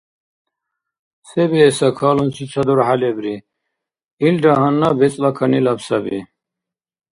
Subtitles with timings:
[1.29, 3.35] Се биэса, калунси ца дурхӀя лебри.
[4.27, 6.19] Илра гьанна бецӀла канилаб саби.